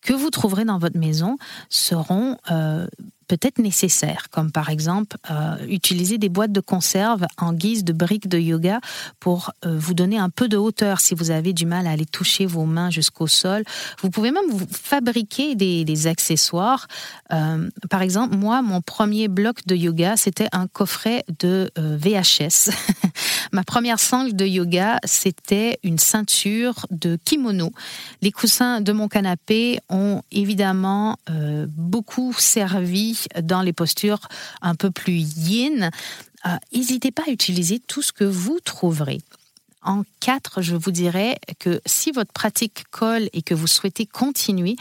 [0.03, 1.37] que vous trouverez dans votre maison
[1.69, 2.87] seront euh,
[3.31, 8.27] peut-être nécessaires, comme par exemple euh, utiliser des boîtes de conserve en guise de briques
[8.27, 8.81] de yoga
[9.21, 12.07] pour euh, vous donner un peu de hauteur si vous avez du mal à aller
[12.07, 13.63] toucher vos mains jusqu'au sol.
[14.03, 16.89] Vous pouvez même vous fabriquer des, accessoires.
[17.33, 22.71] Euh, par exemple, moi, mon premier bloc de yoga, c'était un coffret de VHS.
[23.53, 27.71] Ma première sangle de yoga, c'était une ceinture de kimono.
[28.23, 31.19] Les coussins de mon canapé ont évidemment
[32.01, 34.27] beaucoup servi dans les postures
[34.63, 35.91] un peu plus yin,
[36.47, 39.21] euh, n'hésitez pas à utiliser tout ce que vous trouverez.
[39.83, 44.77] En quatre, je vous dirais que si votre pratique colle et que vous souhaitez continuer,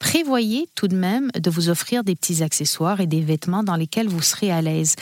[0.00, 4.08] prévoyez tout de même de vous offrir des petits accessoires et des vêtements dans lesquels
[4.08, 4.96] vous serez à l'aise.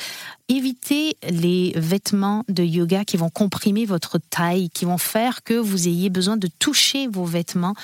[0.49, 5.89] Évitez les vêtements de yoga qui vont comprimer votre taille, qui vont faire que vous
[5.89, 7.75] ayez besoin de toucher vos vêtements.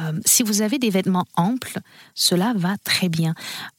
[0.00, 1.78] Euh, si vous avez des vêtements amples,
[2.14, 3.34] cela va très bien.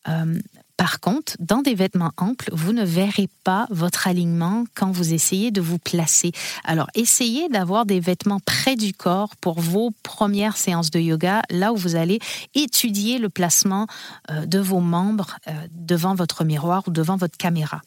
[0.08, 0.40] Euh,
[0.78, 5.52] par contre, dans des vêtements amples, vous ne verrez pas votre alignement quand vous essayez
[5.52, 6.32] de vous placer.
[6.64, 11.72] Alors, essayez d'avoir des vêtements près du corps pour vos premières séances de yoga, là
[11.72, 12.20] où vous allez
[12.56, 13.88] étudier le placement
[14.30, 17.82] euh, de vos membres euh, devant votre miroir ou devant votre caméra.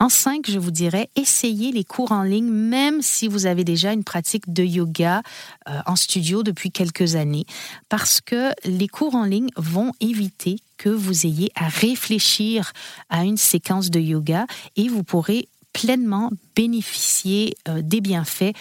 [0.00, 3.92] En 5, je vous dirais, essayez les cours en ligne, même si vous avez déjà
[3.92, 5.22] une pratique de yoga
[5.68, 7.46] euh, en studio depuis quelques années,
[7.88, 12.72] parce que les cours en ligne vont éviter que vous ayez à réfléchir
[13.08, 18.52] à une séquence de yoga et vous pourrez pleinement bénéficier euh, des bienfaits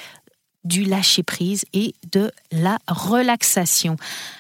[0.68, 3.96] du lâcher prise et de la relaxation.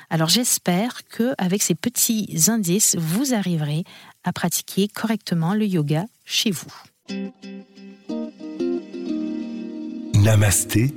[0.09, 3.83] Alors j'espère que avec ces petits indices, vous arriverez
[4.23, 6.71] à pratiquer correctement le yoga chez vous.
[10.13, 10.93] Namasté,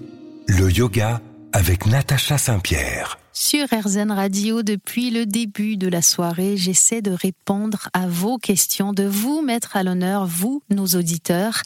[0.48, 1.20] le yoga
[1.52, 3.18] avec Natacha Saint-Pierre.
[3.32, 8.92] Sur RZN Radio, depuis le début de la soirée, j'essaie de répondre à vos questions,
[8.92, 11.62] de vous mettre à l'honneur, vous, nos auditeurs.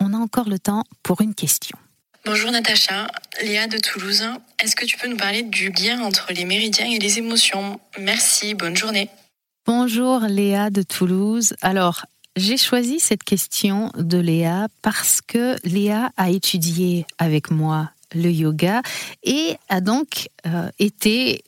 [0.00, 1.78] On a encore le temps pour une question.
[2.24, 3.06] Bonjour Natacha,
[3.42, 4.24] Léa de Toulouse.
[4.62, 7.80] Est-ce que tu peux nous parler du lien entre les méridiens et les émotions?
[7.98, 9.08] Merci, bonne journée.
[9.66, 11.54] Bonjour Léa de Toulouse.
[11.62, 12.04] Alors,
[12.36, 18.82] j'ai choisi cette question de Léa parce que Léa a étudié avec moi le yoga
[19.22, 21.44] et a donc euh, été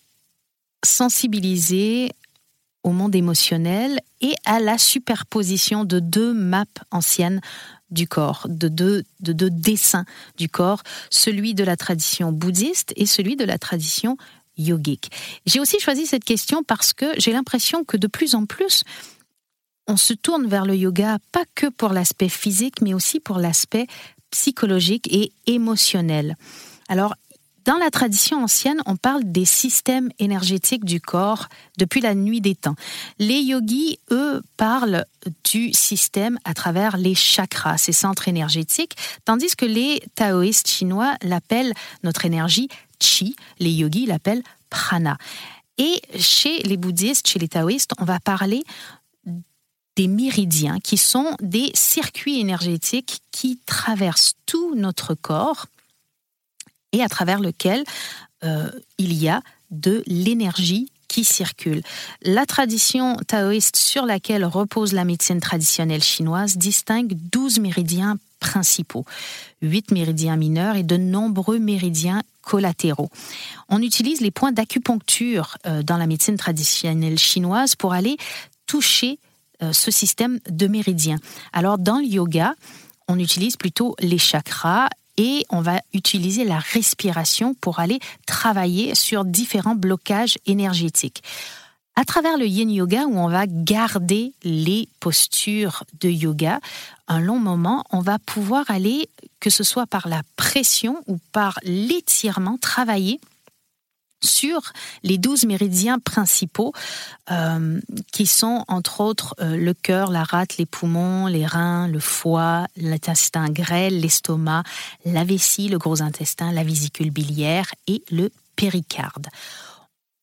[0.85, 2.13] sensibilisée
[2.83, 7.41] au monde émotionnel et à la superposition de deux maps anciennes
[7.91, 10.05] du corps, de deux, de deux dessins
[10.37, 14.17] du corps, celui de la tradition bouddhiste et celui de la tradition
[14.57, 15.11] yogique.
[15.47, 18.85] J'ai aussi choisi cette question parce que j'ai l'impression que de plus en plus,
[19.87, 23.87] on se tourne vers le yoga pas que pour l'aspect physique, mais aussi pour l'aspect
[24.31, 26.37] psychologique et émotionnel.
[26.89, 27.17] Alors,
[27.71, 31.47] dans la tradition ancienne, on parle des systèmes énergétiques du corps
[31.79, 32.75] depuis la nuit des temps.
[33.21, 35.05] Les yogis, eux, parlent
[35.45, 41.73] du système à travers les chakras, ces centres énergétiques, tandis que les taoïstes chinois l'appellent
[42.03, 42.67] notre énergie
[43.01, 45.17] chi, les yogis l'appellent prana.
[45.79, 48.65] Et chez les bouddhistes, chez les taoïstes, on va parler
[49.95, 55.67] des méridiens, qui sont des circuits énergétiques qui traversent tout notre corps
[56.93, 57.85] et à travers lequel
[58.45, 61.83] euh, il y a de l'énergie qui circule.
[62.23, 69.05] La tradition taoïste sur laquelle repose la médecine traditionnelle chinoise distingue 12 méridiens principaux,
[69.61, 73.11] 8 méridiens mineurs et de nombreux méridiens collatéraux.
[73.69, 78.17] On utilise les points d'acupuncture euh, dans la médecine traditionnelle chinoise pour aller
[78.67, 79.19] toucher
[79.63, 81.19] euh, ce système de méridiens.
[81.53, 82.55] Alors dans le yoga,
[83.09, 84.89] on utilise plutôt les chakras
[85.21, 91.23] et on va utiliser la respiration pour aller travailler sur différents blocages énergétiques.
[91.95, 96.61] À travers le yin yoga, où on va garder les postures de yoga
[97.07, 101.59] un long moment, on va pouvoir aller, que ce soit par la pression ou par
[101.65, 103.21] l'étirement, travailler
[104.23, 106.73] sur les douze méridiens principaux
[107.31, 107.81] euh,
[108.13, 112.67] qui sont entre autres euh, le cœur, la rate, les poumons, les reins, le foie,
[112.77, 114.63] l'intestin grêle, l'estomac,
[115.05, 119.29] la vessie, le gros intestin, la vésicule biliaire et le péricarde.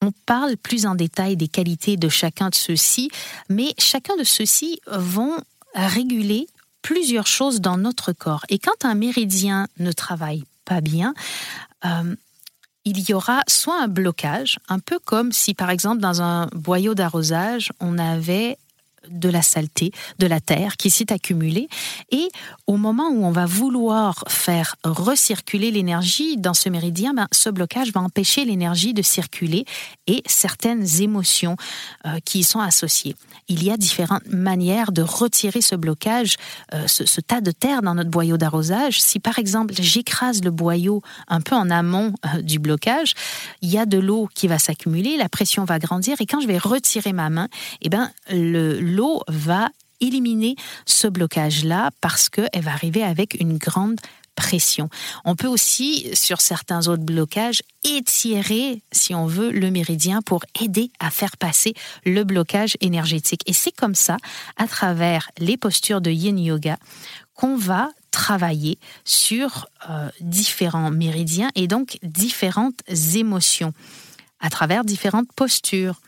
[0.02, 3.10] On parle plus en détail des qualités de chacun de ceux-ci,
[3.50, 5.36] mais chacun de ceux-ci vont
[5.74, 6.48] réguler
[6.82, 8.46] plusieurs choses dans notre corps.
[8.50, 11.14] Et quand un méridien ne travaille pas bien,
[11.86, 12.16] euh,
[12.88, 16.96] il y aura soit un blocage, un peu comme si par exemple dans un boyau
[16.96, 18.58] d'arrosage, on avait
[19.10, 21.68] de la saleté, de la terre qui s'est accumulée.
[22.12, 22.30] Et
[22.66, 27.92] au moment où on va vouloir faire recirculer l'énergie dans ce méridien, ben, ce blocage
[27.92, 29.66] va empêcher l'énergie de circuler
[30.08, 31.56] et certaines émotions
[32.06, 33.16] euh, qui y sont associées.
[33.50, 36.36] Il y a différentes manières de retirer ce blocage,
[36.74, 39.00] euh, ce, tas de terre dans notre boyau d'arrosage.
[39.00, 43.14] Si par exemple j'écrase le boyau un peu en amont euh, du blocage,
[43.62, 46.48] il y a de l'eau qui va s'accumuler, la pression va grandir et quand je
[46.48, 47.48] vais retirer ma main,
[47.82, 49.70] eh ben, le, l'eau va
[50.02, 50.56] éliminer
[50.86, 54.00] ce blocage-là parce qu'elle va arriver avec une grande
[54.36, 54.90] pression.
[55.26, 60.92] On peut aussi, sur certains autres blocages, étirer, si on veut, le méridien pour aider
[61.00, 61.74] à faire passer
[62.06, 63.42] le blocage énergétique.
[63.48, 64.18] Et c'est comme ça,
[64.58, 66.78] à travers les postures de yin yoga,
[67.34, 72.82] qu'on va travailler sur euh, différents méridiens et donc différentes
[73.16, 73.74] émotions
[74.40, 76.00] à travers différentes postures.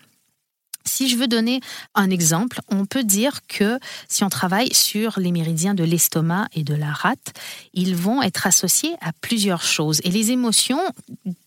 [0.90, 1.62] Si je veux donner
[1.96, 6.64] un exemple, on peut dire que si on travaille sur les méridiens de l'estomac et
[6.64, 7.34] de la rate,
[7.74, 10.02] ils vont être associés à plusieurs choses.
[10.04, 10.82] Et les émotions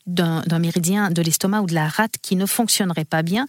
[0.07, 3.47] d'un méridien de l'estomac ou de la rate qui ne fonctionnerait pas bien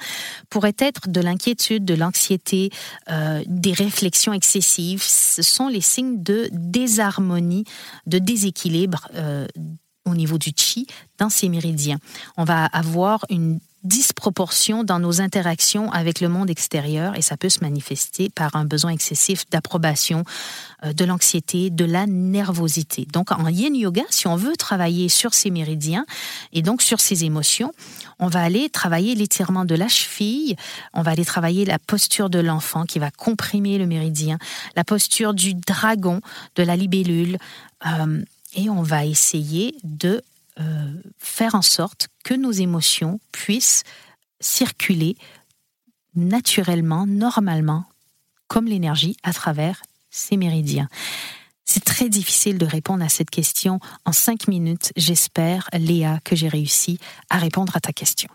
[0.49, 2.71] pourraient être de l'inquiétude, de l'anxiété,
[3.09, 5.03] euh, des réflexions excessives.
[5.03, 7.65] Ce sont les signes de désharmonie,
[8.07, 9.07] de déséquilibre.
[9.15, 9.47] Euh,
[10.05, 10.85] au niveau du chi
[11.17, 11.97] dans ces méridiens.
[12.37, 17.49] On va avoir une disproportion dans nos interactions avec le monde extérieur et ça peut
[17.49, 20.23] se manifester par un besoin excessif d'approbation,
[20.85, 23.05] euh, de l'anxiété, de la nervosité.
[23.11, 26.05] Donc en yin yoga, si on veut travailler sur ces méridiens
[26.53, 27.73] et donc sur ces émotions,
[28.19, 30.55] on va aller travailler l'étirement de la cheville,
[30.93, 34.37] on va aller travailler la posture de l'enfant qui va comprimer le méridien,
[34.75, 36.21] la posture du dragon,
[36.55, 37.37] de la libellule,
[37.85, 38.23] euh,
[38.55, 40.21] et on va essayer de
[40.59, 43.83] euh, faire en sorte que nos émotions puissent
[44.39, 45.17] circuler
[46.15, 47.85] naturellement, normalement,
[48.47, 50.87] comme l'énergie à travers ces méridiens.
[51.65, 54.91] C'est très difficile de répondre à cette question en cinq minutes.
[54.95, 58.29] J'espère, Léa, que j'ai réussi à répondre à ta question.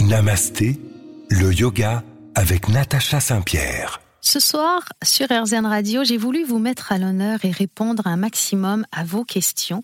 [0.00, 0.80] Namasté,
[1.30, 2.02] le yoga
[2.34, 4.00] avec Natacha Saint-Pierre.
[4.22, 8.84] Ce soir, sur RZN Radio, j'ai voulu vous mettre à l'honneur et répondre un maximum
[8.92, 9.82] à vos questions.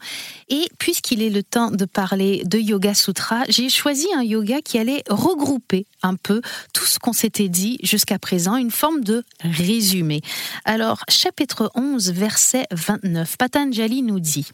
[0.50, 4.78] Et puisqu'il est le temps de parler de Yoga Sutra, j'ai choisi un yoga qui
[4.78, 6.42] allait regrouper un peu
[6.74, 10.20] tout ce qu'on s'était dit jusqu'à présent, une forme de résumé.
[10.66, 14.48] Alors, chapitre 11, verset 29, Patanjali nous dit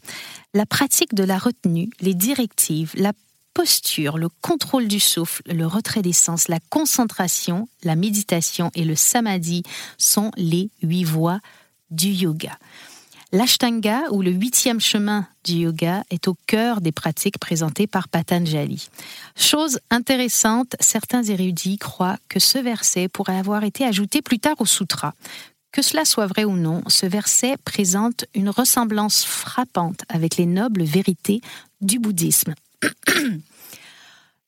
[0.53, 3.11] La pratique de la retenue, les directives, la
[3.53, 8.95] posture, le contrôle du souffle, le retrait des sens, la concentration, la méditation et le
[8.95, 9.63] samadhi
[9.97, 11.39] sont les huit voies
[11.91, 12.57] du yoga.
[13.31, 18.89] L'ashtanga, ou le huitième chemin du yoga, est au cœur des pratiques présentées par Patanjali.
[19.35, 24.67] Chose intéressante, certains érudits croient que ce verset pourrait avoir été ajouté plus tard au
[24.67, 25.15] sutra.
[25.71, 30.83] Que cela soit vrai ou non, ce verset présente une ressemblance frappante avec les nobles
[30.83, 31.41] vérités
[31.81, 32.53] du bouddhisme.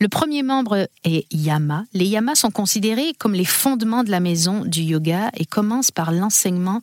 [0.02, 1.86] Le premier membre est Yama.
[1.93, 6.12] Les Yamas sont considérés comme les fondements de la maison du yoga et commencent par
[6.12, 6.82] l'enseignement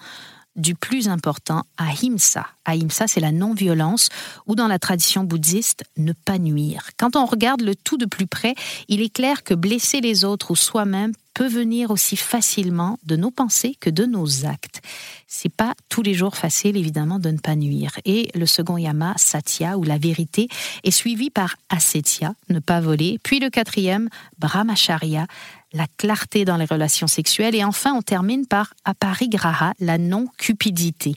[0.56, 2.46] du plus important, Ahimsa.
[2.64, 4.08] Ahimsa, c'est la non-violence,
[4.46, 6.90] ou dans la tradition bouddhiste, ne pas nuire.
[6.98, 8.54] Quand on regarde le tout de plus près,
[8.88, 13.30] il est clair que blesser les autres ou soi-même peut venir aussi facilement de nos
[13.30, 14.82] pensées que de nos actes.
[15.26, 17.98] C'est pas tous les jours facile, évidemment, de ne pas nuire.
[18.04, 20.48] Et le second yama, Satya, ou la vérité,
[20.84, 24.08] est suivi par Asetya, ne pas voler, puis le quatrième,
[24.38, 25.26] Brahmacharya,
[25.72, 31.16] la clarté dans les relations sexuelles, et enfin on termine par aparigraha, la non-cupidité.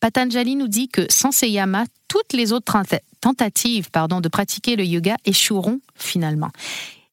[0.00, 2.80] Patanjali nous dit que sans ces yamas, toutes les autres
[3.20, 6.50] tentatives pardon, de pratiquer le yoga échoueront finalement.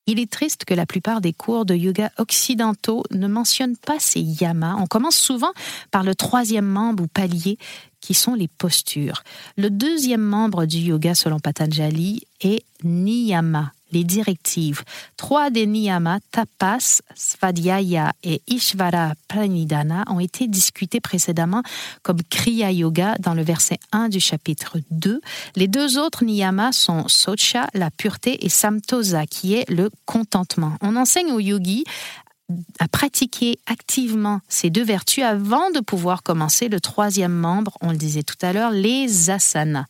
[0.08, 4.20] Il est triste que la plupart des cours de yoga occidentaux ne mentionnent pas ces
[4.20, 4.76] yamas.
[4.80, 5.52] On commence souvent
[5.90, 7.58] par le troisième membre ou palier
[8.02, 9.24] qui sont les postures.
[9.58, 14.84] Le deuxième membre du yoga selon Patanjali est niyama, les directives.
[15.18, 21.64] Trois des niyamas, tapas, svadhyaya et ishvara pranidhana, ont été discutés précédemment
[22.04, 25.22] comme kriya yoga dans le verset 1 du chapitre 2.
[25.56, 30.74] Les deux autres niyamas sont socha, la pureté, et samtosa, qui est le contentement.
[30.82, 31.86] On enseigne aux yogis
[32.80, 37.98] à pratiquer activement ces deux vertus avant de pouvoir commencer le troisième membre, on le
[37.98, 39.86] disait tout à l'heure, les asanas.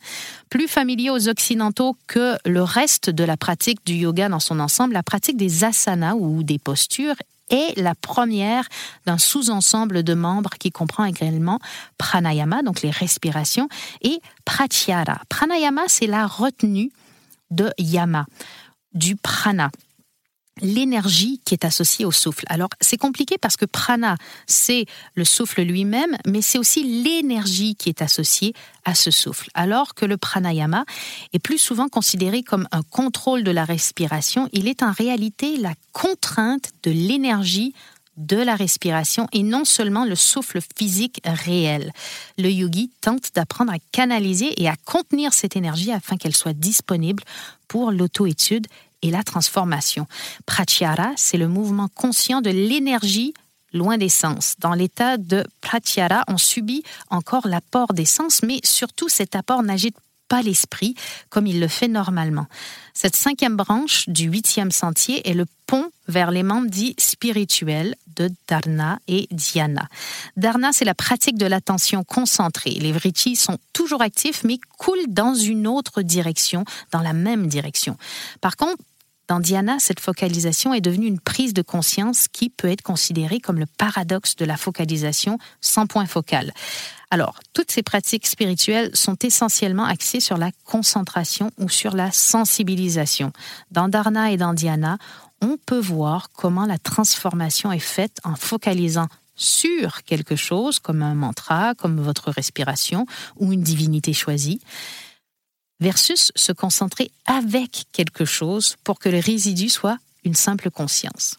[0.48, 4.94] Plus familier aux occidentaux que le reste de la pratique du yoga dans son ensemble,
[4.94, 7.16] la pratique des asanas ou des postures
[7.50, 8.68] est la première
[9.04, 11.60] d'un sous-ensemble de membres qui comprend également
[11.98, 13.68] pranayama, donc les respirations,
[14.02, 15.20] et pratyahara.
[15.28, 16.90] Pranayama, c'est la retenue
[17.50, 18.26] de yama,
[18.94, 19.70] du prana
[20.62, 22.44] l'énergie qui est associée au souffle.
[22.48, 27.88] Alors c'est compliqué parce que prana, c'est le souffle lui-même, mais c'est aussi l'énergie qui
[27.88, 28.54] est associée
[28.84, 29.48] à ce souffle.
[29.54, 30.84] Alors que le pranayama
[31.32, 35.74] est plus souvent considéré comme un contrôle de la respiration, il est en réalité la
[35.92, 37.74] contrainte de l'énergie
[38.16, 41.92] de la respiration et non seulement le souffle physique réel.
[42.38, 47.22] Le yogi tente d'apprendre à canaliser et à contenir cette énergie afin qu'elle soit disponible
[47.68, 48.68] pour l'auto-étude
[49.06, 50.06] et la transformation.
[50.46, 53.34] Pratyahara, c'est le mouvement conscient de l'énergie
[53.72, 54.54] loin des sens.
[54.58, 59.96] Dans l'état de pratyahara, on subit encore l'apport des sens, mais surtout cet apport n'agite
[60.28, 60.94] pas l'esprit
[61.30, 62.46] comme il le fait normalement.
[62.94, 68.30] Cette cinquième branche du huitième sentier est le pont vers les membres dits spirituels de
[68.48, 69.88] Dharna et Dhyana.
[70.36, 72.70] Dharna, c'est la pratique de l'attention concentrée.
[72.70, 77.96] Les vrittis sont toujours actifs mais coulent dans une autre direction, dans la même direction.
[78.40, 78.82] Par contre,
[79.28, 83.58] dans Dhyana, cette focalisation est devenue une prise de conscience qui peut être considérée comme
[83.58, 86.52] le paradoxe de la focalisation sans point focal.
[87.10, 93.32] Alors, toutes ces pratiques spirituelles sont essentiellement axées sur la concentration ou sur la sensibilisation.
[93.70, 94.98] Dans Dharna et dans Dhyana,
[95.42, 101.14] on peut voir comment la transformation est faite en focalisant sur quelque chose, comme un
[101.14, 103.06] mantra, comme votre respiration
[103.36, 104.60] ou une divinité choisie,
[105.80, 111.38] versus se concentrer avec quelque chose pour que le résidu soit une simple conscience.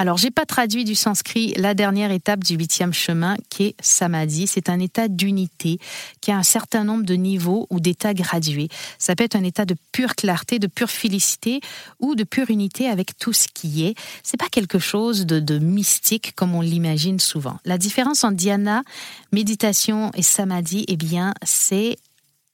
[0.00, 4.46] Alors, j'ai pas traduit du sanskrit la dernière étape du huitième chemin qui est samadhi.
[4.46, 5.78] C'est un état d'unité
[6.22, 8.70] qui a un certain nombre de niveaux ou d'états gradués.
[8.98, 11.60] Ça peut être un état de pure clarté, de pure félicité
[11.98, 13.94] ou de pure unité avec tout ce qui est.
[14.22, 17.58] C'est pas quelque chose de, de mystique comme on l'imagine souvent.
[17.66, 18.84] La différence entre dhyana,
[19.32, 21.98] méditation et samadhi, eh bien, c'est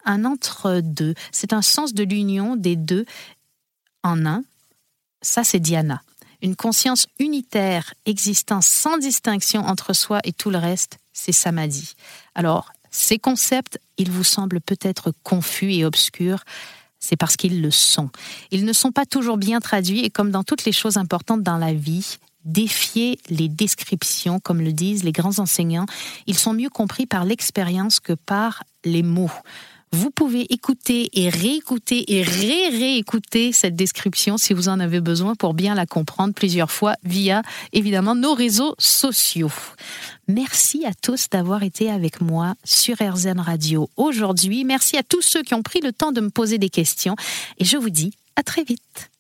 [0.07, 1.15] un entre-deux.
[1.33, 3.05] C'est un sens de l'union des deux
[4.03, 4.43] en un.
[5.21, 6.03] Ça, c'est dhyana.
[6.43, 11.95] Une conscience unitaire existant sans distinction entre soi et tout le reste, c'est samadhi.
[12.35, 16.45] Alors, ces concepts, ils vous semblent peut-être confus et obscurs,
[16.99, 18.11] c'est parce qu'ils le sont.
[18.51, 21.59] Ils ne sont pas toujours bien traduits et comme dans toutes les choses importantes dans
[21.59, 25.87] la vie, défier les descriptions, comme le disent les grands enseignants,
[26.27, 29.31] ils sont mieux compris par l'expérience que par les mots.
[29.93, 35.55] Vous pouvez écouter et réécouter et ré-réécouter cette description si vous en avez besoin pour
[35.55, 39.53] bien la comprendre plusieurs fois via évidemment nos réseaux sociaux.
[40.29, 44.65] Merci à tous d'avoir été avec moi sur RZN Radio aujourd'hui.
[44.65, 47.17] Merci à tous ceux qui ont pris le temps de me poser des questions
[47.59, 49.11] et je vous dis à très vite.